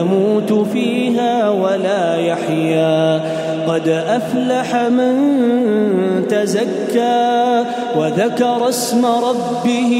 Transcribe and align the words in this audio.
يموت 0.00 0.66
فيها 0.72 1.50
ولا 1.50 2.16
يحيا. 2.16 3.20
قد 3.68 3.88
أفلح 3.88 4.76
من 4.76 5.14
تزكى 6.28 7.64
وذكر 7.96 8.68
اسم 8.68 9.06
ربه 9.06 9.92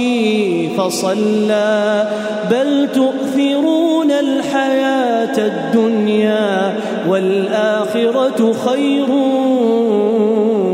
فصلى. 0.79 2.09
بل 2.51 2.89
تؤثرون 2.95 4.11
الحياة 4.11 5.39
الدنيا 5.39 6.75
والآخرة 7.09 8.53
خير 8.53 9.11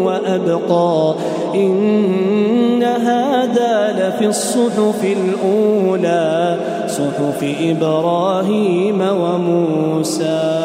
وأبقى. 0.05 1.15
إن 1.55 2.83
هذا 2.83 3.95
لفي 3.99 4.27
الصحف 4.27 5.05
الأولى. 5.05 6.54
صحف 6.95 7.41
إبراهيم 7.43 9.01
وموسى. 9.01 10.64